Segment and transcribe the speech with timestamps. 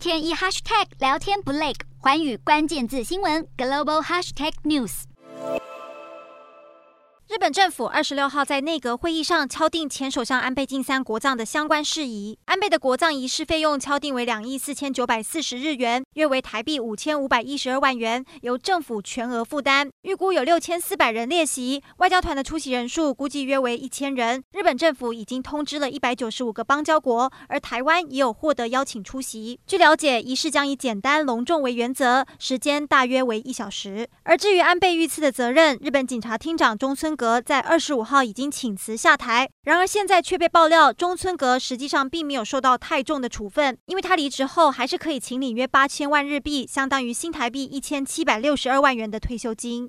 [0.00, 5.02] 天一 hashtag 聊天不累，环宇关键字新闻 global hashtag news。
[7.28, 12.38] 日本政府二十六号在内阁会议上敲定前首相安倍晋三国葬的相关事宜。
[12.46, 19.88] 安倍的国葬仪式费用敲定为两亿四千九百四十日元，约为台币五千五百一十二万元，由政府全额负担。
[20.02, 24.42] 预估有六千四百人列席，外交团的出席人数估计约为一千人。
[24.52, 29.60] 日本政府已经通知了一百九十五个邦交国，而台湾也有获得邀请出席。
[29.66, 34.08] 据了解，仪式将以简单隆重为原则，时间大约为一小时。
[34.24, 49.88] 而至于安倍遇刺的责任，日本警察厅长中村阁在二十五号已经请辞下台，然而现在却被爆料，中村阁实际上并没有受到太重的处分，因为他离职后还是可以请领约八千万日币，相当于新台币一千七百六十二万元的退休金。